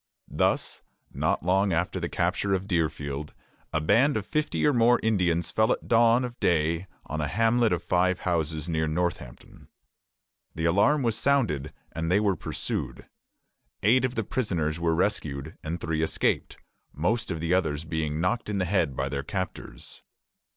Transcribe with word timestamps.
Thus, 0.31 0.81
not 1.13 1.43
long 1.43 1.71
after 1.71 1.99
the 1.99 2.09
capture 2.09 2.55
of 2.55 2.65
Deerfield, 2.65 3.35
a 3.71 3.79
band 3.79 4.17
of 4.17 4.25
fifty 4.25 4.65
or 4.65 4.73
more 4.73 4.99
Indians 5.03 5.51
fell 5.51 5.71
at 5.71 5.87
dawn 5.87 6.25
of 6.25 6.39
day 6.39 6.87
on 7.05 7.21
a 7.21 7.27
hamlet 7.27 7.71
of 7.71 7.83
five 7.83 8.21
houses 8.21 8.67
near 8.67 8.87
Northampton. 8.87 9.67
The 10.55 10.65
alarm 10.65 11.03
was 11.03 11.15
sounded, 11.15 11.71
and 11.91 12.09
they 12.09 12.19
were 12.19 12.35
pursued. 12.35 13.07
Eight 13.83 14.03
of 14.03 14.15
the 14.15 14.23
prisoners 14.23 14.79
were 14.79 14.95
rescued, 14.95 15.55
and 15.63 15.79
three 15.79 16.01
escaped; 16.01 16.57
most 16.91 17.29
of 17.29 17.39
the 17.39 17.53
others 17.53 17.83
being 17.83 18.19
knocked 18.19 18.49
in 18.49 18.57
the 18.57 18.65
head 18.65 18.95
by 18.95 19.07
their 19.07 19.21
captors. 19.21 20.01